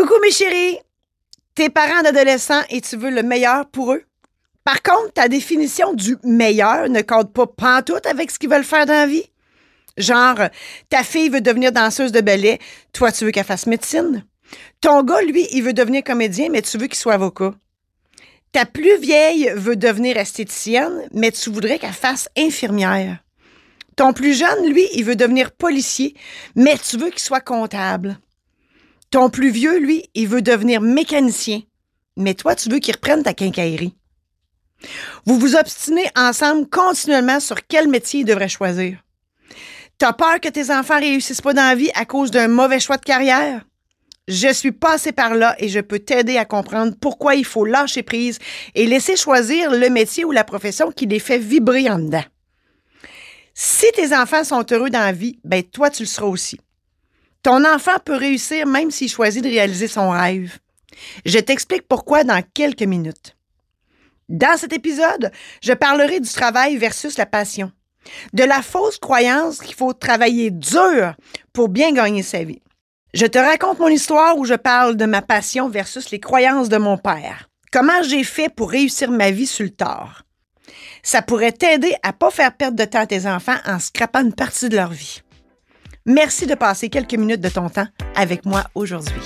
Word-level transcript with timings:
Coucou 0.00 0.18
mes 0.22 0.30
chéris! 0.30 0.78
Tes 1.54 1.68
parents 1.68 2.00
d'adolescents 2.00 2.62
et 2.70 2.80
tu 2.80 2.96
veux 2.96 3.10
le 3.10 3.22
meilleur 3.22 3.66
pour 3.66 3.92
eux? 3.92 4.02
Par 4.64 4.80
contre, 4.80 5.12
ta 5.12 5.28
définition 5.28 5.92
du 5.92 6.16
meilleur 6.24 6.88
ne 6.88 7.02
compte 7.02 7.34
pas 7.34 7.46
pantoute 7.46 8.06
avec 8.06 8.30
ce 8.30 8.38
qu'ils 8.38 8.48
veulent 8.48 8.64
faire 8.64 8.86
dans 8.86 8.94
la 8.94 9.06
vie. 9.06 9.30
Genre, 9.98 10.38
ta 10.88 11.02
fille 11.04 11.28
veut 11.28 11.42
devenir 11.42 11.70
danseuse 11.70 12.12
de 12.12 12.22
ballet, 12.22 12.58
toi 12.94 13.12
tu 13.12 13.26
veux 13.26 13.30
qu'elle 13.30 13.44
fasse 13.44 13.66
médecine. 13.66 14.24
Ton 14.80 15.02
gars, 15.02 15.20
lui, 15.20 15.46
il 15.52 15.64
veut 15.64 15.74
devenir 15.74 16.02
comédien, 16.02 16.48
mais 16.48 16.62
tu 16.62 16.78
veux 16.78 16.86
qu'il 16.86 16.96
soit 16.96 17.12
avocat. 17.12 17.52
Ta 18.52 18.64
plus 18.64 18.96
vieille 18.96 19.52
veut 19.54 19.76
devenir 19.76 20.16
esthéticienne, 20.16 21.10
mais 21.12 21.30
tu 21.30 21.50
voudrais 21.50 21.78
qu'elle 21.78 21.92
fasse 21.92 22.30
infirmière. 22.38 23.18
Ton 23.96 24.14
plus 24.14 24.32
jeune, 24.32 24.66
lui, 24.72 24.88
il 24.94 25.04
veut 25.04 25.16
devenir 25.16 25.52
policier, 25.52 26.14
mais 26.56 26.78
tu 26.78 26.96
veux 26.96 27.10
qu'il 27.10 27.20
soit 27.20 27.42
comptable. 27.42 28.18
Ton 29.10 29.28
plus 29.28 29.50
vieux, 29.50 29.78
lui, 29.78 30.08
il 30.14 30.28
veut 30.28 30.42
devenir 30.42 30.80
mécanicien, 30.80 31.62
mais 32.16 32.34
toi, 32.34 32.54
tu 32.54 32.68
veux 32.68 32.78
qu'il 32.78 32.94
reprenne 32.94 33.24
ta 33.24 33.34
quincaillerie. 33.34 33.96
Vous 35.26 35.38
vous 35.38 35.56
obstinez 35.56 36.08
ensemble 36.16 36.68
continuellement 36.68 37.40
sur 37.40 37.66
quel 37.66 37.88
métier 37.88 38.20
il 38.20 38.24
devrait 38.24 38.48
choisir. 38.48 38.98
T'as 39.98 40.12
peur 40.12 40.40
que 40.40 40.48
tes 40.48 40.70
enfants 40.70 41.00
réussissent 41.00 41.42
pas 41.42 41.52
dans 41.52 41.68
la 41.68 41.74
vie 41.74 41.90
à 41.94 42.04
cause 42.04 42.30
d'un 42.30 42.48
mauvais 42.48 42.80
choix 42.80 42.96
de 42.96 43.04
carrière? 43.04 43.64
Je 44.28 44.52
suis 44.52 44.72
passé 44.72 45.10
par 45.10 45.34
là 45.34 45.56
et 45.58 45.68
je 45.68 45.80
peux 45.80 45.98
t'aider 45.98 46.36
à 46.36 46.44
comprendre 46.44 46.94
pourquoi 47.00 47.34
il 47.34 47.44
faut 47.44 47.64
lâcher 47.64 48.04
prise 48.04 48.38
et 48.76 48.86
laisser 48.86 49.16
choisir 49.16 49.72
le 49.72 49.90
métier 49.90 50.24
ou 50.24 50.30
la 50.30 50.44
profession 50.44 50.92
qui 50.92 51.06
les 51.06 51.18
fait 51.18 51.38
vibrer 51.38 51.90
en 51.90 51.98
dedans. 51.98 52.24
Si 53.54 53.86
tes 53.94 54.14
enfants 54.14 54.44
sont 54.44 54.64
heureux 54.70 54.88
dans 54.88 55.00
la 55.00 55.12
vie, 55.12 55.40
ben 55.44 55.64
toi 55.64 55.90
tu 55.90 56.04
le 56.04 56.08
seras 56.08 56.28
aussi. 56.28 56.60
Ton 57.42 57.64
enfant 57.64 57.98
peut 58.04 58.16
réussir 58.16 58.66
même 58.66 58.90
s'il 58.90 59.08
choisit 59.08 59.42
de 59.42 59.48
réaliser 59.48 59.88
son 59.88 60.10
rêve. 60.10 60.58
Je 61.24 61.38
t'explique 61.38 61.88
pourquoi 61.88 62.24
dans 62.24 62.42
quelques 62.54 62.82
minutes. 62.82 63.36
Dans 64.28 64.56
cet 64.56 64.72
épisode, 64.72 65.32
je 65.62 65.72
parlerai 65.72 66.20
du 66.20 66.28
travail 66.28 66.76
versus 66.76 67.16
la 67.16 67.26
passion, 67.26 67.72
de 68.32 68.44
la 68.44 68.62
fausse 68.62 68.98
croyance 68.98 69.58
qu'il 69.58 69.74
faut 69.74 69.92
travailler 69.92 70.50
dur 70.50 71.14
pour 71.52 71.68
bien 71.68 71.92
gagner 71.92 72.22
sa 72.22 72.44
vie. 72.44 72.62
Je 73.14 73.26
te 73.26 73.38
raconte 73.38 73.80
mon 73.80 73.88
histoire 73.88 74.36
où 74.36 74.44
je 74.44 74.54
parle 74.54 74.96
de 74.96 75.06
ma 75.06 75.22
passion 75.22 75.68
versus 75.68 76.10
les 76.10 76.20
croyances 76.20 76.68
de 76.68 76.76
mon 76.76 76.96
père. 76.96 77.48
Comment 77.72 78.02
j'ai 78.02 78.22
fait 78.22 78.48
pour 78.48 78.70
réussir 78.70 79.10
ma 79.10 79.30
vie 79.30 79.46
sur 79.46 79.64
le 79.64 79.70
tard? 79.70 80.22
Ça 81.02 81.22
pourrait 81.22 81.52
t'aider 81.52 81.94
à 82.02 82.12
pas 82.12 82.30
faire 82.30 82.54
perdre 82.54 82.76
de 82.76 82.84
temps 82.84 83.00
à 83.00 83.06
tes 83.06 83.26
enfants 83.26 83.56
en 83.64 83.78
scrapant 83.78 84.20
une 84.20 84.34
partie 84.34 84.68
de 84.68 84.76
leur 84.76 84.90
vie. 84.90 85.22
Merci 86.12 86.46
de 86.48 86.56
passer 86.56 86.88
quelques 86.88 87.14
minutes 87.14 87.40
de 87.40 87.48
ton 87.48 87.68
temps 87.68 87.86
avec 88.16 88.44
moi 88.44 88.64
aujourd'hui. 88.74 89.22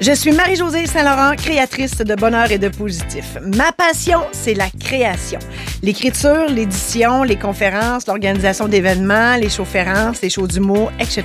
Je 0.00 0.12
suis 0.12 0.32
Marie-Josée 0.32 0.86
Saint-Laurent, 0.86 1.36
créatrice 1.36 1.98
de 1.98 2.14
bonheur 2.14 2.50
et 2.50 2.56
de 2.56 2.70
positif. 2.70 3.36
Ma 3.42 3.70
passion, 3.72 4.20
c'est 4.32 4.54
la 4.54 4.70
création. 4.70 5.38
L'écriture, 5.82 6.46
l'édition, 6.48 7.22
les 7.22 7.36
conférences, 7.36 8.06
l'organisation 8.06 8.66
d'événements, 8.66 9.36
les 9.36 9.50
chaufférences, 9.50 10.22
les 10.22 10.30
shows 10.30 10.46
d'humour, 10.46 10.90
etc. 10.98 11.24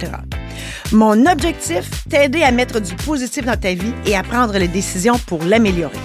Mon 0.92 1.26
objectif, 1.28 1.90
t'aider 2.10 2.44
à 2.44 2.52
mettre 2.52 2.82
du 2.82 2.96
positif 2.96 3.46
dans 3.46 3.58
ta 3.58 3.74
vie 3.74 3.94
et 4.06 4.14
à 4.14 4.24
prendre 4.24 4.58
les 4.58 4.68
décisions 4.68 5.18
pour 5.26 5.42
l'améliorer. 5.46 5.96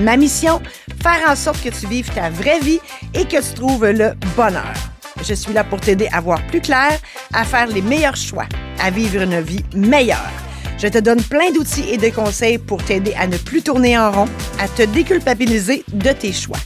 Ma 0.00 0.16
mission, 0.16 0.60
faire 1.00 1.30
en 1.30 1.36
sorte 1.36 1.62
que 1.62 1.68
tu 1.68 1.86
vives 1.86 2.10
ta 2.10 2.28
vraie 2.28 2.58
vie 2.58 2.80
et 3.14 3.24
que 3.24 3.40
tu 3.40 3.54
trouves 3.54 3.86
le 3.86 4.14
bonheur. 4.36 4.93
Je 5.26 5.32
suis 5.32 5.54
là 5.54 5.64
pour 5.64 5.80
t'aider 5.80 6.08
à 6.12 6.20
voir 6.20 6.46
plus 6.48 6.60
clair, 6.60 6.98
à 7.32 7.44
faire 7.44 7.66
les 7.66 7.80
meilleurs 7.80 8.16
choix, 8.16 8.46
à 8.78 8.90
vivre 8.90 9.22
une 9.22 9.40
vie 9.40 9.64
meilleure. 9.74 10.30
Je 10.76 10.88
te 10.88 10.98
donne 10.98 11.22
plein 11.22 11.50
d'outils 11.50 11.88
et 11.88 11.96
de 11.96 12.10
conseils 12.10 12.58
pour 12.58 12.84
t'aider 12.84 13.14
à 13.18 13.26
ne 13.26 13.38
plus 13.38 13.62
tourner 13.62 13.96
en 13.96 14.12
rond, 14.12 14.28
à 14.60 14.68
te 14.68 14.82
déculpabiliser 14.82 15.82
de 15.92 16.10
tes 16.12 16.32
choix. 16.32 16.58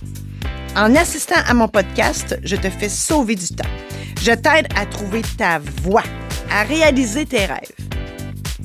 En 0.77 0.97
assistant 0.97 1.41
à 1.47 1.55
mon 1.55 1.69
podcast, 1.69 2.37
je 2.43 2.57
te 2.57 2.69
fais 2.69 2.89
sauver 2.89 3.37
du 3.37 3.47
temps. 3.47 3.69
Je 4.23 4.33
t'aide 4.33 4.67
à 4.77 4.87
trouver 4.87 5.23
ta 5.37 5.61
voie, 5.83 6.03
à 6.51 6.65
réaliser 6.65 7.27
tes 7.27 7.47
rêves. 7.47 7.73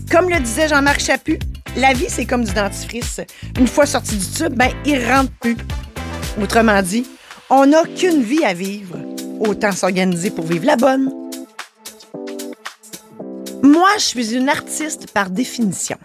Comme 0.10 0.30
le 0.30 0.40
disait 0.40 0.70
Jean-Marc 0.70 1.02
Chaput, 1.02 1.38
la 1.78 1.94
vie, 1.94 2.08
c'est 2.08 2.26
comme 2.26 2.46
du 2.46 2.54
dentifrice. 2.54 3.22
Une 3.60 3.68
fois 3.68 3.86
sorti 3.86 4.16
du 4.16 4.26
tube, 4.26 4.56
ben, 4.56 4.70
il 4.86 5.06
rentre 5.06 5.32
plus. 5.40 5.58
Autrement 6.42 6.82
dit, 6.82 7.06
on 7.50 7.68
n'a 7.68 7.84
qu'une 7.84 8.24
vie 8.24 8.44
à 8.44 8.54
vivre. 8.54 8.98
Autant 9.48 9.72
s'organiser 9.74 10.32
pour 10.32 10.46
vivre 10.46 10.66
la 10.66 10.78
bonne. 10.78 11.12
Moi, 13.62 13.90
je 13.98 14.04
suis 14.04 14.34
une 14.36 14.48
artiste 14.48 15.12
par 15.12 15.30
définition. 15.30 15.98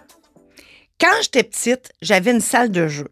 Quand 1.01 1.23
j'étais 1.23 1.45
petite, 1.45 1.93
j'avais 2.03 2.33
une 2.33 2.41
salle 2.41 2.71
de 2.71 2.89
jeu. 2.89 3.09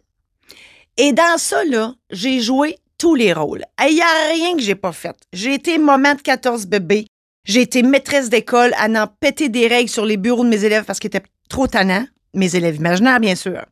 Et 0.97 1.13
dans 1.13 1.39
ça, 1.39 1.65
là, 1.65 1.95
j'ai 2.11 2.41
joué 2.41 2.77
tous 2.99 3.15
les 3.15 3.33
rôles. 3.33 3.65
Il 3.87 3.95
n'y 3.95 4.01
a 4.01 4.29
rien 4.33 4.57
que 4.57 4.63
j'ai 4.63 4.75
pas 4.75 4.93
fait. 4.93 5.17
J'ai 5.33 5.55
été 5.55 5.79
maman 5.79 6.15
de 6.15 6.23
14 6.23 6.67
bébés. 6.67 7.07
J'ai 7.45 7.61
été 7.61 7.83
maîtresse 7.83 8.29
d'école 8.29 8.73
à 8.79 8.89
n'en 8.89 9.07
péter 9.07 9.49
des 9.49 9.69
règles 9.69 9.91
sur 9.91 10.05
les 10.05 10.17
bureaux 10.17 10.45
de 10.45 10.49
mes 10.49 10.65
élèves 10.65 10.85
parce 10.85 10.99
qu'ils 10.99 11.09
étaient 11.09 11.23
trop 11.49 11.69
tannants. 11.69 12.07
Mes 12.35 12.57
élèves 12.57 12.77
imaginaires, 12.77 13.21
bien 13.21 13.37
sûr. 13.37 13.65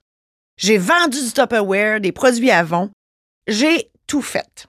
J'ai 0.57 0.79
vendu 0.79 1.21
du 1.21 1.33
Tupperware, 1.33 2.01
des 2.01 2.13
produits 2.13 2.51
Avon. 2.51 2.91
J'ai 3.49 3.91
tout 4.07 4.23
fait. 4.23 4.67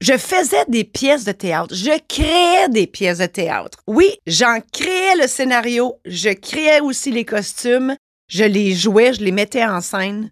Je 0.00 0.16
faisais 0.16 0.64
des 0.68 0.84
pièces 0.84 1.24
de 1.24 1.32
théâtre. 1.32 1.74
Je 1.74 1.98
créais 2.06 2.68
des 2.68 2.86
pièces 2.86 3.18
de 3.18 3.26
théâtre. 3.26 3.78
Oui, 3.86 4.10
j'en 4.26 4.60
créais 4.72 5.16
le 5.16 5.26
scénario. 5.26 5.96
Je 6.04 6.30
créais 6.30 6.80
aussi 6.80 7.10
les 7.10 7.24
costumes. 7.24 7.96
Je 8.28 8.44
les 8.44 8.74
jouais, 8.74 9.14
je 9.14 9.22
les 9.22 9.32
mettais 9.32 9.64
en 9.64 9.80
scène. 9.80 10.30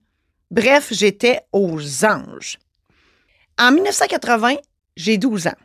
Bref, 0.51 0.89
j'étais 0.93 1.41
aux 1.53 2.05
anges. 2.05 2.59
En 3.59 3.73
1980, 3.73 4.57
j'ai 4.97 5.19
12 5.19 5.49
ans. 5.49 5.59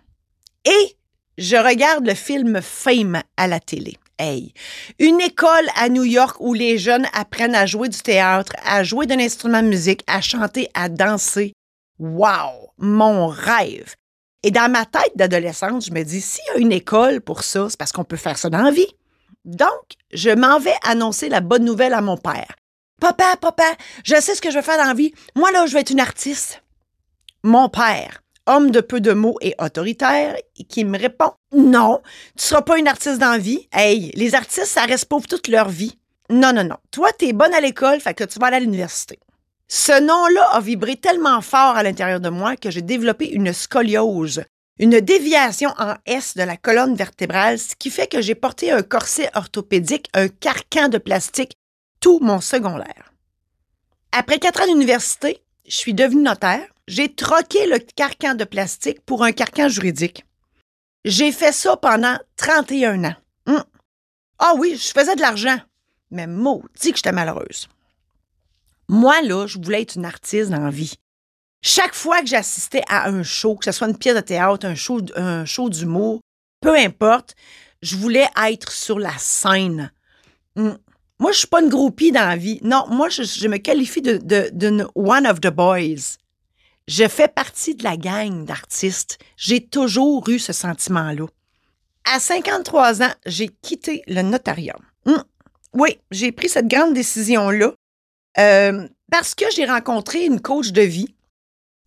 Et 0.65 0.95
je 1.37 1.57
regarde 1.57 2.05
le 2.05 2.15
film 2.15 2.61
Fame 2.61 3.21
à 3.37 3.47
la 3.47 3.59
télé. 3.59 3.97
Hey, 4.17 4.53
une 4.99 5.19
école 5.19 5.67
à 5.75 5.89
New 5.89 6.03
York 6.03 6.37
où 6.39 6.53
les 6.53 6.77
jeunes 6.77 7.07
apprennent 7.13 7.55
à 7.55 7.65
jouer 7.65 7.89
du 7.89 7.97
théâtre, 7.97 8.53
à 8.63 8.83
jouer 8.83 9.07
d'un 9.07 9.19
instrument 9.19 9.61
de 9.61 9.67
musique, 9.67 10.03
à 10.07 10.21
chanter, 10.21 10.69
à 10.73 10.89
danser. 10.89 11.53
Wow, 12.01 12.71
mon 12.79 13.27
rêve. 13.27 13.93
Et 14.41 14.49
dans 14.49 14.71
ma 14.71 14.85
tête 14.85 15.11
d'adolescente, 15.15 15.85
je 15.85 15.91
me 15.91 16.01
dis, 16.01 16.19
s'il 16.19 16.43
y 16.47 16.57
a 16.57 16.57
une 16.57 16.71
école 16.71 17.21
pour 17.21 17.43
ça, 17.43 17.67
c'est 17.69 17.77
parce 17.77 17.91
qu'on 17.91 18.03
peut 18.03 18.17
faire 18.17 18.39
ça 18.39 18.49
dans 18.49 18.63
la 18.63 18.71
vie. 18.71 18.87
Donc, 19.45 19.69
je 20.11 20.31
m'en 20.31 20.57
vais 20.57 20.73
annoncer 20.83 21.29
la 21.29 21.41
bonne 21.41 21.63
nouvelle 21.63 21.93
à 21.93 22.01
mon 22.01 22.17
père. 22.17 22.55
Papa, 22.99 23.35
papa, 23.39 23.75
je 24.03 24.19
sais 24.19 24.33
ce 24.33 24.41
que 24.41 24.49
je 24.49 24.55
veux 24.55 24.63
faire 24.63 24.79
dans 24.79 24.87
la 24.87 24.95
vie. 24.95 25.13
Moi, 25.35 25.51
là, 25.51 25.67
je 25.67 25.73
vais 25.73 25.81
être 25.81 25.91
une 25.91 25.99
artiste. 25.99 26.63
Mon 27.43 27.69
père, 27.69 28.23
homme 28.47 28.71
de 28.71 28.81
peu 28.81 28.99
de 28.99 29.13
mots 29.13 29.37
et 29.39 29.53
autoritaire, 29.59 30.35
qui 30.69 30.85
me 30.85 30.97
répond 30.97 31.33
Non, 31.55 32.01
tu 32.35 32.45
seras 32.45 32.63
pas 32.63 32.79
une 32.79 32.87
artiste 32.87 33.19
dans 33.19 33.33
la 33.33 33.37
vie. 33.37 33.67
Hey, 33.71 34.11
les 34.15 34.33
artistes, 34.33 34.65
ça 34.65 34.85
reste 34.85 35.05
pauvre 35.05 35.27
toute 35.27 35.49
leur 35.49 35.69
vie. 35.69 35.99
Non, 36.31 36.51
non, 36.51 36.63
non. 36.63 36.77
Toi, 36.89 37.11
tu 37.13 37.27
es 37.27 37.33
bonne 37.33 37.53
à 37.53 37.61
l'école, 37.61 37.99
fait 37.99 38.15
que 38.15 38.23
tu 38.23 38.39
vas 38.39 38.47
aller 38.47 38.57
à 38.57 38.59
l'université. 38.61 39.19
Ce 39.73 40.01
nom-là 40.01 40.49
a 40.51 40.59
vibré 40.59 40.97
tellement 40.97 41.39
fort 41.39 41.77
à 41.77 41.83
l'intérieur 41.83 42.19
de 42.19 42.27
moi 42.27 42.57
que 42.57 42.69
j'ai 42.69 42.81
développé 42.81 43.29
une 43.29 43.53
scoliose, 43.53 44.43
une 44.79 44.99
déviation 44.99 45.73
en 45.79 45.95
S 46.05 46.35
de 46.35 46.43
la 46.43 46.57
colonne 46.57 46.93
vertébrale, 46.93 47.57
ce 47.57 47.77
qui 47.77 47.89
fait 47.89 48.07
que 48.07 48.19
j'ai 48.19 48.35
porté 48.35 48.71
un 48.71 48.81
corset 48.81 49.29
orthopédique, 49.33 50.09
un 50.13 50.27
carcan 50.27 50.89
de 50.89 50.97
plastique 50.97 51.55
tout 52.01 52.19
mon 52.21 52.41
secondaire. 52.41 53.13
Après 54.11 54.39
quatre 54.39 54.61
ans 54.61 54.67
d'université, 54.67 55.41
je 55.65 55.77
suis 55.77 55.93
devenue 55.93 56.23
notaire. 56.23 56.67
J'ai 56.89 57.15
troqué 57.15 57.65
le 57.67 57.79
carcan 57.79 58.35
de 58.35 58.43
plastique 58.43 58.99
pour 59.05 59.23
un 59.23 59.31
carcan 59.31 59.69
juridique. 59.69 60.25
J'ai 61.05 61.31
fait 61.31 61.53
ça 61.53 61.77
pendant 61.77 62.17
31 62.35 63.05
ans. 63.05 63.15
Hum. 63.45 63.63
Ah 64.37 64.51
oui, 64.57 64.75
je 64.75 64.91
faisais 64.91 65.15
de 65.15 65.21
l'argent, 65.21 65.59
mais 66.09 66.27
maudit 66.27 66.91
que 66.91 66.97
j'étais 66.97 67.13
malheureuse. 67.13 67.69
Moi, 68.91 69.21
là, 69.21 69.47
je 69.47 69.57
voulais 69.57 69.83
être 69.83 69.95
une 69.95 70.03
artiste 70.03 70.49
dans 70.49 70.59
la 70.59 70.69
vie. 70.69 70.95
Chaque 71.61 71.95
fois 71.95 72.19
que 72.19 72.27
j'assistais 72.27 72.83
à 72.89 73.07
un 73.07 73.23
show, 73.23 73.55
que 73.55 73.63
ce 73.63 73.71
soit 73.71 73.87
une 73.87 73.97
pièce 73.97 74.15
de 74.15 74.19
théâtre, 74.19 74.67
un 74.67 74.75
show, 74.75 74.99
un 75.15 75.45
show 75.45 75.69
d'humour, 75.69 76.19
peu 76.59 76.75
importe, 76.75 77.35
je 77.81 77.95
voulais 77.95 78.27
être 78.49 78.69
sur 78.69 78.99
la 78.99 79.17
scène. 79.17 79.93
Hum. 80.57 80.77
Moi, 81.19 81.31
je 81.31 81.37
suis 81.37 81.47
pas 81.47 81.61
une 81.61 81.69
groupie 81.69 82.11
dans 82.11 82.27
la 82.27 82.35
vie. 82.35 82.59
Non, 82.63 82.85
moi, 82.89 83.07
je, 83.07 83.47
me 83.47 83.57
qualifie 83.57 84.01
de, 84.01 84.17
de, 84.17 84.85
one 84.95 85.25
of 85.25 85.39
the 85.39 85.47
boys. 85.47 86.17
Je 86.89 87.07
fais 87.07 87.29
partie 87.29 87.75
de 87.75 87.85
la 87.85 87.95
gang 87.95 88.43
d'artistes. 88.43 89.19
J'ai 89.37 89.65
toujours 89.65 90.27
eu 90.27 90.37
ce 90.37 90.51
sentiment-là. 90.51 91.27
À 92.13 92.19
53 92.19 93.03
ans, 93.03 93.13
j'ai 93.25 93.47
quitté 93.47 94.03
le 94.07 94.21
notariat. 94.21 94.75
Hum. 95.05 95.23
Oui, 95.73 95.97
j'ai 96.11 96.33
pris 96.33 96.49
cette 96.49 96.67
grande 96.67 96.93
décision-là 96.93 97.71
euh, 98.37 98.87
parce 99.11 99.35
que 99.35 99.45
j'ai 99.55 99.65
rencontré 99.65 100.25
une 100.25 100.41
coach 100.41 100.71
de 100.71 100.81
vie 100.81 101.13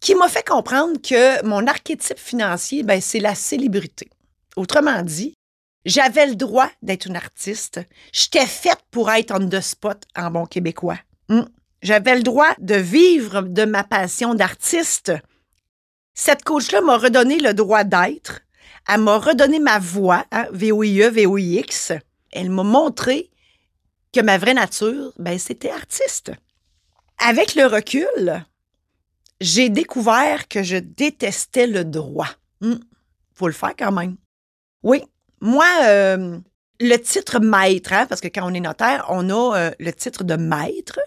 qui 0.01 0.15
m'a 0.15 0.29
fait 0.29 0.47
comprendre 0.47 1.01
que 1.01 1.45
mon 1.47 1.67
archétype 1.67 2.19
financier, 2.19 2.83
ben, 2.83 3.01
c'est 3.01 3.21
la 3.21 3.35
célébrité. 3.35 4.11
Autrement 4.57 5.03
dit, 5.03 5.35
J'avais 5.85 6.27
le 6.27 6.35
droit 6.35 6.71
d'être 6.83 7.07
une 7.07 7.17
artiste. 7.17 7.81
J'étais 8.13 8.47
faite 8.47 8.81
pour 8.91 9.11
être 9.11 9.35
on 9.39 9.49
the 9.49 9.61
spot 9.61 10.03
en 10.17 10.31
bon 10.31 10.47
québécois. 10.47 10.99
Hmm. 11.29 11.45
J'avais 11.83 12.17
le 12.17 12.23
droit 12.23 12.55
de 12.59 12.75
vivre 12.75 13.43
de 13.43 13.65
ma 13.67 13.85
passion 13.85 14.35
d'artiste. 14.35 15.13
Cette 16.15 16.43
coach-là 16.43 16.81
m'a 16.81 16.97
redonné 16.97 17.39
le 17.39 17.53
droit 17.53 17.85
d'être. 17.85 18.41
Elle 18.89 19.01
m'a 19.01 19.19
redonné 19.19 19.59
ma 19.59 19.79
voix, 19.79 20.25
hein, 20.33 20.47
VOIE, 20.53 21.11
VOIX. 21.11 21.93
Elle 22.33 22.51
m'a 22.51 22.63
montré 22.63 23.31
que 24.15 24.21
ma 24.21 24.39
vraie 24.39 24.55
nature, 24.55 25.13
ben, 25.19 25.39
c'était 25.39 25.71
artiste. 25.71 26.33
Avec 27.19 27.55
le 27.55 27.67
recul, 27.67 28.45
j'ai 29.41 29.69
découvert 29.69 30.49
que 30.49 30.63
je 30.63 30.77
détestais 30.77 31.67
le 31.67 31.85
droit. 31.85 32.31
Hmm. 32.61 32.77
Faut 33.35 33.49
le 33.49 33.53
faire 33.53 33.75
quand 33.77 33.93
même. 33.93 34.17
Oui, 34.83 35.03
moi, 35.41 35.67
euh, 35.83 36.39
le 36.81 36.97
titre 36.97 37.41
maître, 37.41 37.93
hein, 37.93 38.07
parce 38.07 38.21
que 38.21 38.29
quand 38.29 38.49
on 38.49 38.55
est 38.55 38.61
notaire, 38.61 39.05
on 39.09 39.29
a 39.31 39.59
euh, 39.59 39.71
le 39.79 39.93
titre 39.93 40.23
de 40.25 40.37
maître. 40.37 40.99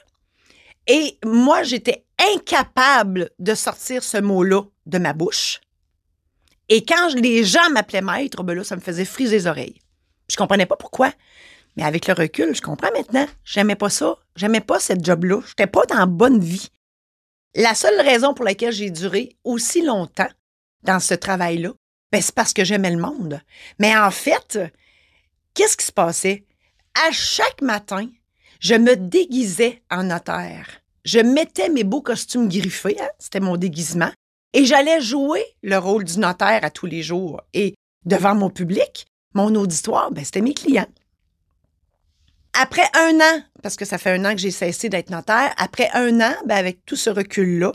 Et 0.87 1.17
moi, 1.25 1.63
j'étais 1.63 2.05
incapable 2.35 3.29
de 3.39 3.55
sortir 3.55 4.03
ce 4.03 4.17
mot-là 4.17 4.63
de 4.85 4.97
ma 4.97 5.13
bouche. 5.13 5.61
Et 6.69 6.83
quand 6.83 7.13
les 7.15 7.43
gens 7.45 7.69
m'appelaient 7.71 8.01
maître, 8.01 8.43
ben 8.43 8.53
là, 8.53 8.63
ça 8.63 8.75
me 8.75 8.81
faisait 8.81 9.05
friser 9.05 9.37
les 9.37 9.47
oreilles. 9.47 9.81
Je 10.29 10.35
comprenais 10.35 10.65
pas 10.65 10.75
pourquoi. 10.75 11.11
Mais 11.77 11.83
avec 11.83 12.07
le 12.07 12.13
recul, 12.13 12.55
je 12.55 12.61
comprends 12.61 12.91
maintenant. 12.91 13.27
J'aimais 13.45 13.75
pas 13.75 13.89
ça. 13.89 14.17
J'aimais 14.35 14.61
pas 14.61 14.79
cette 14.79 15.05
job-là. 15.05 15.41
J'étais 15.47 15.67
pas 15.67 15.85
dans 15.85 16.07
bonne 16.07 16.39
vie. 16.39 16.69
La 17.55 17.75
seule 17.75 18.01
raison 18.01 18.33
pour 18.33 18.45
laquelle 18.45 18.73
j'ai 18.73 18.89
duré 18.89 19.37
aussi 19.43 19.83
longtemps 19.83 20.29
dans 20.83 20.99
ce 20.99 21.13
travail-là, 21.13 21.71
ben, 22.11 22.21
c'est 22.21 22.35
parce 22.35 22.53
que 22.53 22.63
j'aimais 22.63 22.91
le 22.91 23.01
monde. 23.01 23.41
Mais 23.79 23.95
en 23.95 24.11
fait, 24.11 24.59
qu'est-ce 25.53 25.77
qui 25.77 25.85
se 25.85 25.91
passait? 25.91 26.45
À 27.07 27.11
chaque 27.11 27.61
matin, 27.61 28.07
je 28.59 28.75
me 28.75 28.95
déguisais 28.95 29.83
en 29.91 30.03
notaire. 30.03 30.67
Je 31.05 31.19
mettais 31.19 31.69
mes 31.69 31.83
beaux 31.83 32.01
costumes 32.01 32.49
griffés, 32.49 32.97
hein, 32.99 33.09
c'était 33.19 33.39
mon 33.39 33.55
déguisement, 33.55 34.11
et 34.53 34.65
j'allais 34.65 35.01
jouer 35.01 35.43
le 35.61 35.77
rôle 35.77 36.03
du 36.03 36.19
notaire 36.19 36.63
à 36.63 36.69
tous 36.69 36.85
les 36.85 37.03
jours. 37.03 37.41
Et 37.53 37.75
devant 38.05 38.35
mon 38.35 38.49
public, 38.49 39.05
mon 39.33 39.53
auditoire, 39.55 40.11
ben, 40.11 40.25
c'était 40.25 40.41
mes 40.41 40.53
clients. 40.53 40.87
Après 42.59 42.87
un 42.95 43.19
an, 43.19 43.43
parce 43.61 43.75
que 43.75 43.85
ça 43.85 43.97
fait 43.97 44.11
un 44.11 44.25
an 44.25 44.33
que 44.33 44.41
j'ai 44.41 44.51
cessé 44.51 44.89
d'être 44.89 45.11
notaire, 45.11 45.53
après 45.57 45.89
un 45.93 46.21
an, 46.21 46.33
ben, 46.45 46.55
avec 46.55 46.85
tout 46.85 46.95
ce 46.95 47.09
recul-là, 47.09 47.71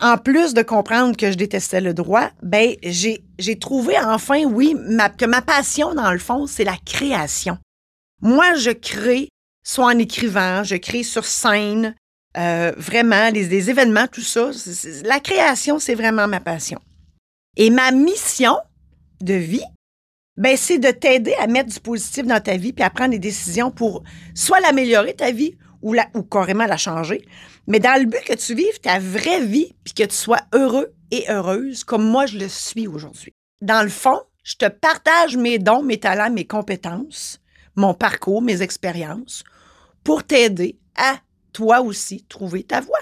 en 0.00 0.18
plus 0.18 0.54
de 0.54 0.62
comprendre 0.62 1.16
que 1.16 1.30
je 1.30 1.36
détestais 1.36 1.80
le 1.80 1.94
droit, 1.94 2.30
ben 2.42 2.74
j'ai, 2.82 3.58
trouvé 3.58 3.98
enfin, 3.98 4.44
oui, 4.44 4.74
que 5.18 5.26
ma 5.26 5.42
passion, 5.42 5.94
dans 5.94 6.12
le 6.12 6.18
fond, 6.18 6.46
c'est 6.46 6.64
la 6.64 6.76
création. 6.84 7.58
Moi, 8.22 8.54
je 8.54 8.70
crée, 8.70 9.28
soit 9.64 9.86
en 9.86 9.98
écrivant, 9.98 10.64
je 10.64 10.76
crée 10.76 11.02
sur 11.02 11.24
scène, 11.24 11.94
euh, 12.36 12.72
vraiment, 12.76 13.30
les, 13.30 13.70
événements, 13.70 14.06
tout 14.06 14.22
ça. 14.22 14.50
la 15.04 15.20
création, 15.20 15.78
c'est 15.78 15.94
vraiment 15.94 16.28
ma 16.28 16.40
passion. 16.40 16.80
Et 17.56 17.70
ma 17.70 17.90
mission 17.90 18.56
de 19.20 19.34
vie, 19.34 19.64
ben, 20.40 20.56
c'est 20.56 20.78
de 20.78 20.90
t'aider 20.90 21.34
à 21.34 21.46
mettre 21.46 21.70
du 21.70 21.80
positif 21.80 22.24
dans 22.24 22.40
ta 22.40 22.56
vie 22.56 22.72
puis 22.72 22.82
à 22.82 22.88
prendre 22.88 23.10
des 23.10 23.18
décisions 23.18 23.70
pour 23.70 24.02
soit 24.34 24.60
l'améliorer 24.60 25.12
ta 25.14 25.32
vie 25.32 25.58
ou, 25.82 25.92
la, 25.92 26.08
ou 26.14 26.22
carrément 26.22 26.64
la 26.64 26.78
changer, 26.78 27.22
mais 27.66 27.78
dans 27.78 28.00
le 28.00 28.06
but 28.06 28.24
que 28.24 28.32
tu 28.32 28.54
vives 28.54 28.80
ta 28.80 28.98
vraie 28.98 29.44
vie, 29.44 29.74
puis 29.84 29.92
que 29.92 30.04
tu 30.04 30.16
sois 30.16 30.40
heureux 30.54 30.94
et 31.10 31.30
heureuse 31.30 31.84
comme 31.84 32.08
moi 32.08 32.24
je 32.24 32.38
le 32.38 32.48
suis 32.48 32.86
aujourd'hui. 32.86 33.34
Dans 33.60 33.82
le 33.82 33.90
fond, 33.90 34.18
je 34.42 34.56
te 34.56 34.66
partage 34.66 35.36
mes 35.36 35.58
dons, 35.58 35.82
mes 35.82 36.00
talents, 36.00 36.30
mes 36.30 36.46
compétences, 36.46 37.38
mon 37.76 37.92
parcours, 37.92 38.40
mes 38.40 38.62
expériences, 38.62 39.44
pour 40.04 40.24
t'aider 40.24 40.78
à, 40.96 41.18
toi 41.52 41.82
aussi, 41.82 42.24
trouver 42.24 42.62
ta 42.62 42.80
voie. 42.80 42.98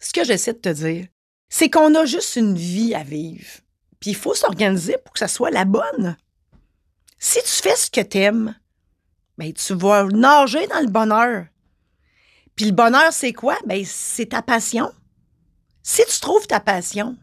Ce 0.00 0.12
que 0.12 0.22
j'essaie 0.22 0.52
de 0.52 0.58
te 0.58 0.68
dire, 0.68 1.06
c'est 1.48 1.70
qu'on 1.70 1.94
a 1.94 2.04
juste 2.04 2.36
une 2.36 2.56
vie 2.56 2.94
à 2.94 3.04
vivre. 3.04 3.60
Puis 4.00 4.10
il 4.10 4.16
faut 4.16 4.34
s'organiser 4.34 4.96
pour 5.02 5.14
que 5.14 5.18
ça 5.18 5.28
soit 5.28 5.50
la 5.50 5.64
bonne. 5.64 6.16
Si 7.24 7.38
tu 7.44 7.62
fais 7.62 7.76
ce 7.76 7.88
que 7.88 8.00
tu 8.00 8.18
aimes, 8.18 8.56
ben, 9.38 9.52
tu 9.52 9.74
vas 9.74 10.06
nager 10.06 10.66
dans 10.66 10.80
le 10.80 10.88
bonheur. 10.88 11.46
Puis 12.56 12.64
le 12.64 12.72
bonheur, 12.72 13.12
c'est 13.12 13.32
quoi? 13.32 13.56
Ben, 13.64 13.84
c'est 13.86 14.30
ta 14.30 14.42
passion. 14.42 14.90
Si 15.84 16.02
tu 16.04 16.18
trouves 16.18 16.48
ta 16.48 16.58
passion, 16.58 17.16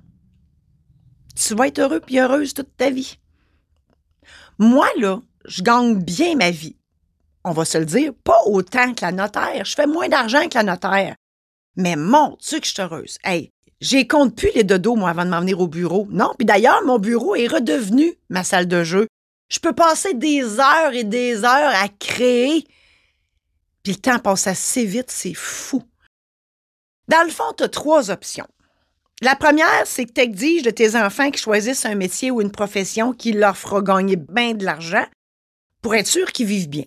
tu 1.36 1.54
vas 1.54 1.68
être 1.68 1.80
heureux 1.80 2.02
et 2.08 2.22
heureuse 2.22 2.54
toute 2.54 2.78
ta 2.78 2.90
vie. 2.90 3.20
Moi, 4.58 4.88
là, 4.98 5.22
je 5.44 5.62
gagne 5.62 6.02
bien 6.02 6.38
ma 6.38 6.50
vie. 6.50 6.78
On 7.44 7.52
va 7.52 7.66
se 7.66 7.78
le 7.78 7.86
dire, 7.86 8.14
pas 8.24 8.40
autant 8.46 8.94
que 8.94 9.02
la 9.02 9.12
notaire. 9.12 9.66
Je 9.66 9.76
fais 9.76 9.86
moins 9.86 10.08
d'argent 10.08 10.48
que 10.48 10.58
la 10.58 10.64
notaire. 10.64 11.16
Mais 11.76 11.98
mon 11.98 12.38
Dieu 12.40 12.62
que 12.62 12.66
je 12.66 12.72
suis 12.72 12.82
heureuse. 12.82 13.18
Hey, 13.26 13.52
j'ai 13.82 14.08
compte 14.08 14.34
plus 14.34 14.52
les 14.56 14.64
dodos, 14.64 14.96
moi, 14.96 15.10
avant 15.10 15.26
de 15.26 15.30
m'en 15.30 15.42
venir 15.42 15.60
au 15.60 15.68
bureau. 15.68 16.08
Non, 16.10 16.32
puis 16.38 16.46
d'ailleurs, 16.46 16.86
mon 16.86 17.00
bureau 17.00 17.36
est 17.36 17.48
redevenu 17.48 18.14
ma 18.30 18.46
salle 18.46 18.70
de 18.70 18.86
jeu. 18.86 19.10
Je 19.50 19.60
peux 19.60 19.74
passer 19.74 20.14
des 20.14 20.60
heures 20.60 20.94
et 20.94 21.04
des 21.04 21.44
heures 21.44 21.76
à 21.76 21.88
créer 21.90 22.66
puis 23.84 23.94
le 23.94 24.00
temps 24.00 24.20
passe 24.20 24.48
assez 24.48 24.86
vite, 24.86 25.10
c'est 25.10 25.34
fou. 25.34 25.84
Dans 27.08 27.24
le 27.24 27.32
fond, 27.32 27.54
tu 27.58 27.64
as 27.64 27.70
trois 27.70 28.12
options. 28.12 28.48
La 29.22 29.36
première, 29.36 29.86
c'est 29.86 30.06
que 30.06 30.14
tu 30.14 30.22
exiges 30.22 30.62
de 30.64 30.70
tes 30.70 30.96
enfants 30.96 31.32
qu'ils 31.32 31.42
choisissent 31.42 31.86
un 31.86 31.96
métier 31.96 32.32
ou 32.32 32.42
une 32.42 32.52
profession 32.52 33.14
qui 33.14 33.34
leur 33.34 33.58
fera 33.58 33.82
gagner 33.82 34.16
bien 34.16 34.54
de 34.54 34.64
l'argent 34.64 35.06
pour 35.82 35.96
être 35.96 36.08
sûr 36.08 36.32
qu'ils 36.32 36.48
vivent 36.48 36.70
bien. 36.70 36.86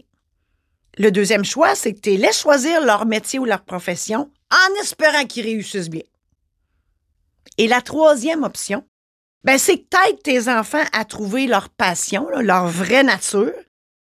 Le 0.99 1.11
deuxième 1.11 1.45
choix, 1.45 1.75
c'est 1.75 1.95
que 1.95 2.01
tu 2.01 2.11
les 2.11 2.19
laisses 2.19 2.41
choisir 2.41 2.81
leur 2.85 3.07
métier 3.07 3.39
ou 3.39 3.45
leur 3.45 3.65
profession 3.65 4.31
en 4.51 4.83
espérant 4.83 5.25
qu'ils 5.25 5.45
réussissent 5.45 5.91
bien. 5.91 6.03
Et 7.59 7.69
la 7.69 7.81
troisième 7.81 8.45
option, 8.45 8.85
ben, 9.45 9.59
c'est 9.59 9.79
que 9.79 9.87
tu 9.91 10.09
aides 10.09 10.23
tes 10.23 10.49
enfants 10.49 10.85
à 10.93 11.05
trouver 11.05 11.47
leur 11.47 11.69
passion, 11.69 12.29
leur 12.31 12.67
vraie 12.69 13.03
nature, 13.03 13.53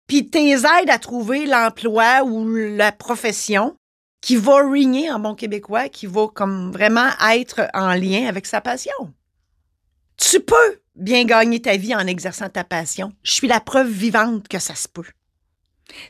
puis 0.07 0.29
tes 0.29 0.51
aides 0.51 0.89
à 0.89 0.99
trouver 0.99 1.45
l'emploi 1.45 2.23
ou 2.23 2.47
la 2.53 2.91
profession 2.91 3.75
qui 4.21 4.35
va 4.35 4.67
rigner 4.69 5.11
en 5.11 5.19
bon 5.19 5.35
québécois, 5.35 5.89
qui 5.89 6.07
va 6.07 6.27
comme 6.27 6.71
vraiment 6.71 7.09
être 7.31 7.67
en 7.73 7.93
lien 7.93 8.27
avec 8.27 8.45
sa 8.45 8.61
passion. 8.61 9.13
Tu 10.17 10.39
peux 10.39 10.79
bien 10.95 11.25
gagner 11.25 11.61
ta 11.61 11.75
vie 11.75 11.95
en 11.95 12.07
exerçant 12.07 12.49
ta 12.49 12.63
passion. 12.63 13.11
Je 13.23 13.31
suis 13.31 13.47
la 13.47 13.59
preuve 13.59 13.89
vivante 13.89 14.47
que 14.47 14.59
ça 14.59 14.75
se 14.75 14.87
peut. 14.87 15.07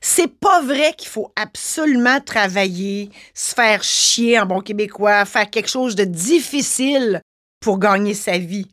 C'est 0.02 0.28
pas 0.28 0.62
vrai 0.62 0.94
qu'il 0.94 1.10
faut 1.10 1.32
absolument 1.36 2.20
travailler, 2.20 3.10
se 3.34 3.54
faire 3.54 3.84
chier 3.84 4.40
en 4.40 4.46
bon 4.46 4.62
québécois, 4.62 5.26
faire 5.26 5.50
quelque 5.50 5.70
chose 5.70 5.96
de 5.96 6.04
difficile 6.04 7.22
pour 7.60 7.80
gagner 7.80 8.14
sa 8.14 8.38
vie. 8.38 8.68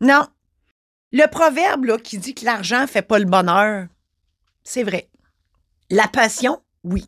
Non. 0.00 0.26
Le 1.12 1.26
proverbe 1.26 2.00
qui 2.02 2.18
dit 2.18 2.34
que 2.34 2.44
l'argent 2.44 2.86
fait 2.86 3.02
pas 3.02 3.18
le 3.18 3.24
bonheur, 3.24 3.86
c'est 4.62 4.84
vrai. 4.84 5.08
La 5.90 6.06
passion, 6.06 6.62
oui, 6.84 7.04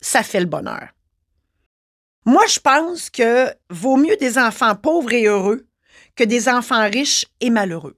ça 0.00 0.22
fait 0.22 0.40
le 0.40 0.46
bonheur. 0.46 0.88
Moi, 2.26 2.44
je 2.46 2.58
pense 2.58 3.08
que 3.08 3.54
vaut 3.70 3.96
mieux 3.96 4.16
des 4.16 4.36
enfants 4.36 4.74
pauvres 4.74 5.12
et 5.12 5.26
heureux 5.26 5.66
que 6.16 6.24
des 6.24 6.48
enfants 6.48 6.88
riches 6.90 7.26
et 7.40 7.50
malheureux. 7.50 7.96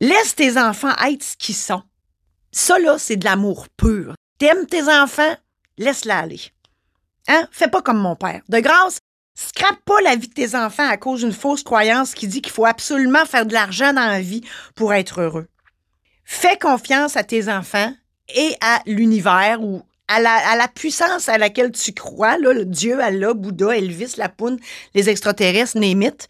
Laisse 0.00 0.34
tes 0.34 0.58
enfants 0.58 0.94
être 1.04 1.22
ce 1.22 1.36
qu'ils 1.36 1.54
sont. 1.54 1.82
Ça, 2.52 2.78
là, 2.78 2.98
c'est 2.98 3.16
de 3.16 3.24
l'amour 3.24 3.68
pur. 3.76 4.14
T'aimes 4.38 4.66
tes 4.66 4.82
enfants, 4.82 5.36
laisse-la 5.78 6.18
aller. 6.18 6.40
Hein? 7.28 7.48
Fais 7.50 7.68
pas 7.68 7.82
comme 7.82 7.98
mon 7.98 8.16
père. 8.16 8.42
De 8.48 8.60
grâce, 8.60 8.98
scrape 9.34 9.80
pas 9.84 10.00
la 10.02 10.16
vie 10.16 10.28
de 10.28 10.34
tes 10.34 10.54
enfants 10.54 10.88
à 10.88 10.96
cause 10.96 11.20
d'une 11.20 11.32
fausse 11.32 11.62
croyance 11.62 12.14
qui 12.14 12.28
dit 12.28 12.42
qu'il 12.42 12.52
faut 12.52 12.66
absolument 12.66 13.24
faire 13.24 13.46
de 13.46 13.52
l'argent 13.52 13.92
dans 13.92 14.06
la 14.06 14.20
vie 14.20 14.42
pour 14.74 14.92
être 14.92 15.20
heureux. 15.20 15.46
Fais 16.24 16.58
confiance 16.58 17.16
à 17.16 17.24
tes 17.24 17.48
enfants 17.48 17.92
et 18.34 18.54
à 18.60 18.80
l'univers 18.86 19.62
ou 19.62 19.82
à 20.08 20.20
la, 20.20 20.68
puissance 20.68 21.28
à 21.28 21.38
laquelle 21.38 21.70
tu 21.70 21.92
crois, 21.92 22.36
là, 22.38 22.64
Dieu, 22.64 23.00
Allah, 23.00 23.32
Bouddha, 23.32 23.76
Elvis, 23.76 24.14
la 24.16 24.32
les 24.94 25.08
extraterrestres, 25.08 25.78
Némite, 25.78 26.28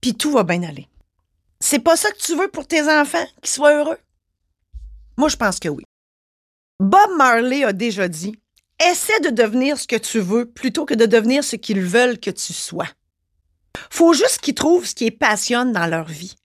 puis 0.00 0.14
tout 0.14 0.32
va 0.32 0.42
bien 0.42 0.62
aller. 0.62 0.88
C'est 1.60 1.80
pas 1.80 1.96
ça 1.96 2.10
que 2.10 2.18
tu 2.18 2.34
veux 2.34 2.48
pour 2.48 2.66
tes 2.66 2.82
enfants, 2.82 3.26
qu'ils 3.42 3.50
soient 3.50 3.74
heureux? 3.74 3.98
Moi, 5.18 5.28
je 5.28 5.36
pense 5.36 5.58
que 5.58 5.68
oui. 5.68 5.84
Bob 6.80 7.10
Marley 7.16 7.64
a 7.64 7.72
déjà 7.72 8.08
dit 8.08 8.38
Essaie 8.86 9.20
de 9.20 9.30
devenir 9.30 9.78
ce 9.78 9.86
que 9.86 9.96
tu 9.96 10.20
veux 10.20 10.46
plutôt 10.46 10.84
que 10.84 10.94
de 10.94 11.06
devenir 11.06 11.42
ce 11.42 11.56
qu'ils 11.56 11.80
veulent 11.80 12.18
que 12.18 12.30
tu 12.30 12.52
sois. 12.52 12.88
Faut 13.90 14.12
juste 14.12 14.38
qu'ils 14.38 14.54
trouvent 14.54 14.86
ce 14.86 14.94
qui 14.94 15.04
les 15.04 15.10
passionne 15.10 15.72
dans 15.72 15.86
leur 15.86 16.06
vie 16.06 16.36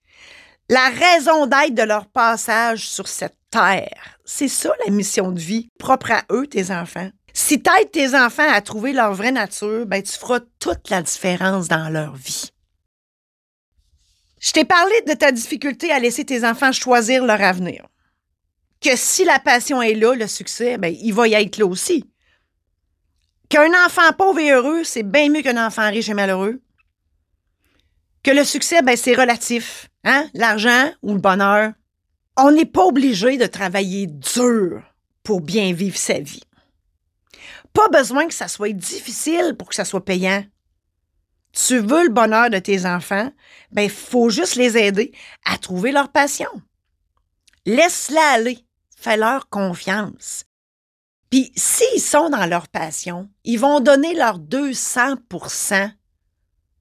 la 0.69 0.89
raison 0.89 1.45
d'être 1.45 1.75
de 1.75 1.83
leur 1.83 2.07
passage 2.07 2.87
sur 2.87 3.07
cette 3.07 3.37
terre. 3.51 4.17
C'est 4.25 4.47
ça 4.47 4.71
la 4.85 4.91
mission 4.91 5.31
de 5.31 5.39
vie, 5.39 5.69
propre 5.77 6.11
à 6.11 6.23
eux, 6.31 6.47
tes 6.47 6.71
enfants. 6.71 7.09
Si 7.33 7.61
tu 7.61 7.69
aides 7.79 7.91
tes 7.91 8.15
enfants 8.15 8.49
à 8.49 8.61
trouver 8.61 8.93
leur 8.93 9.13
vraie 9.13 9.31
nature, 9.31 9.85
ben, 9.85 10.01
tu 10.01 10.13
feras 10.13 10.39
toute 10.59 10.89
la 10.89 11.01
différence 11.01 11.67
dans 11.67 11.89
leur 11.89 12.15
vie. 12.15 12.49
Je 14.39 14.51
t'ai 14.51 14.65
parlé 14.65 14.93
de 15.07 15.13
ta 15.13 15.31
difficulté 15.31 15.91
à 15.91 15.99
laisser 15.99 16.25
tes 16.25 16.45
enfants 16.45 16.71
choisir 16.71 17.25
leur 17.25 17.41
avenir. 17.41 17.87
que 18.81 18.97
si 18.97 19.23
la 19.23 19.39
passion 19.39 19.81
est 19.81 19.93
là, 19.93 20.13
le 20.13 20.27
succès, 20.27 20.77
ben, 20.77 20.93
il 20.93 21.13
va 21.13 21.27
y 21.29 21.33
être 21.35 21.57
là 21.57 21.65
aussi. 21.65 22.03
Qu'un 23.53 23.86
enfant 23.86 24.12
pauvre 24.17 24.39
et 24.39 24.50
heureux, 24.50 24.83
c'est 24.83 25.03
bien 25.03 25.29
mieux 25.29 25.43
qu'un 25.43 25.63
enfant 25.63 25.88
riche 25.88 26.10
et 26.10 26.15
malheureux. 26.15 26.60
Que 28.24 28.31
le 28.31 28.43
succès, 28.43 28.81
ben, 28.81 28.98
c'est 28.98 29.13
relatif. 29.13 29.91
Hein? 30.03 30.27
L'argent 30.33 30.91
ou 31.03 31.13
le 31.13 31.19
bonheur. 31.19 31.74
On 32.36 32.50
n'est 32.50 32.65
pas 32.65 32.83
obligé 32.83 33.38
de 33.38 33.45
travailler 33.45 34.07
dur 34.07 34.81
pour 35.22 35.41
bien 35.41 35.72
vivre 35.72 36.00
sa 36.00 36.17
vie. 36.17 36.41
Pas 37.74 37.88
besoin 37.89 38.27
que 38.27 38.33
ça 38.33 38.48
soit 38.48 38.74
difficile 38.74 39.53
pour 39.55 39.69
que 39.69 39.75
ça 39.75 39.86
soit 39.86 40.03
payant. 40.03 40.43
Tu 41.51 41.77
veux 41.77 42.05
le 42.05 42.10
bonheur 42.10 42.50
de 42.50 42.57
tes 42.57 42.88
enfants, 42.88 43.31
ben, 43.72 43.88
faut 43.88 44.31
juste 44.31 44.55
les 44.55 44.79
aider 44.79 45.12
à 45.45 45.60
trouver 45.60 45.91
leur 45.91 46.10
passion. 46.10 46.50
Laisse-la 47.67 48.31
aller. 48.31 48.65
Fais-leur 48.98 49.48
confiance. 49.50 50.45
Puis 51.33 51.51
s'ils 51.55 51.99
sont 51.99 52.29
dans 52.29 52.45
leur 52.45 52.67
passion, 52.67 53.27
ils 53.43 53.59
vont 53.59 53.79
donner 53.79 54.13
leur 54.13 54.37
200% 54.37 55.89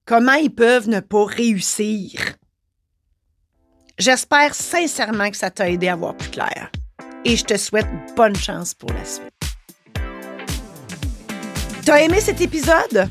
Comment 0.05 0.33
ils 0.33 0.53
peuvent 0.53 0.87
ne 0.87 0.99
pas 0.99 1.25
réussir? 1.25 2.35
J'espère 3.97 4.53
sincèrement 4.53 5.31
que 5.31 5.37
ça 5.37 5.49
t'a 5.49 5.71
aidé 5.71 5.87
à 5.87 5.95
voir 5.95 6.15
plus 6.15 6.29
clair. 6.29 6.71
Et 7.25 7.35
je 7.35 7.43
te 7.43 7.57
souhaite 7.57 7.87
bonne 8.15 8.35
chance 8.35 8.75
pour 8.75 8.91
la 8.91 9.03
suite. 9.03 9.33
T'as 11.83 12.01
aimé 12.01 12.21
cet 12.21 12.39
épisode? 12.39 13.09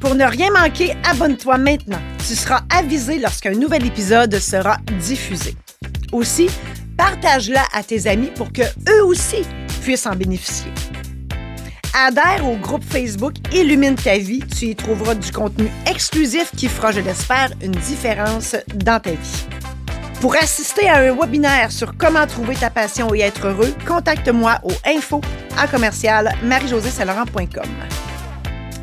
Pour 0.00 0.14
ne 0.14 0.24
rien 0.24 0.50
manquer, 0.50 0.96
abonne-toi 1.04 1.58
maintenant. 1.58 2.00
Tu 2.26 2.34
seras 2.34 2.62
avisé 2.70 3.18
lorsqu'un 3.18 3.52
nouvel 3.52 3.84
épisode 3.84 4.38
sera 4.38 4.78
diffusé. 4.98 5.54
Aussi, 6.12 6.48
partage-la 6.96 7.66
à 7.74 7.82
tes 7.82 8.06
amis 8.06 8.30
pour 8.34 8.50
que 8.54 8.62
eux 8.88 9.04
aussi 9.04 9.44
en 10.06 10.14
bénéficier. 10.14 10.70
Adhère 11.94 12.46
au 12.46 12.56
groupe 12.56 12.84
Facebook 12.84 13.34
Illumine 13.52 13.94
ta 13.94 14.18
vie. 14.18 14.40
Tu 14.40 14.66
y 14.66 14.76
trouveras 14.76 15.14
du 15.14 15.32
contenu 15.32 15.68
exclusif 15.86 16.50
qui 16.56 16.68
fera, 16.68 16.92
je 16.92 17.00
l'espère, 17.00 17.50
une 17.62 17.72
différence 17.72 18.54
dans 18.74 19.00
ta 19.00 19.10
vie. 19.10 19.46
Pour 20.20 20.36
assister 20.36 20.88
à 20.88 20.98
un 20.98 21.14
webinaire 21.14 21.72
sur 21.72 21.96
comment 21.96 22.26
trouver 22.26 22.54
ta 22.54 22.70
passion 22.70 23.14
et 23.14 23.20
être 23.20 23.46
heureux, 23.46 23.74
contacte-moi 23.86 24.58
au 24.64 24.72
info 24.84 25.20
à 25.56 25.66
commercial 25.66 26.32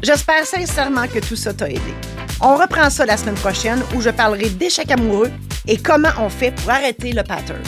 J'espère 0.02 0.46
sincèrement 0.46 1.08
que 1.08 1.20
tout 1.20 1.36
ça 1.36 1.54
t'a 1.54 1.70
aidé. 1.70 1.94
On 2.42 2.56
reprend 2.56 2.90
ça 2.90 3.06
la 3.06 3.18
semaine 3.18 3.36
prochaine 3.36 3.82
où 3.96 4.02
je 4.02 4.10
parlerai 4.10 4.50
d'échecs 4.50 4.92
amoureux 4.92 5.32
et 5.68 5.78
comment 5.78 6.10
on 6.20 6.30
fait 6.30 6.52
pour 6.52 6.70
arrêter 6.72 7.12
le 7.12 7.24
pattern. 7.24 7.62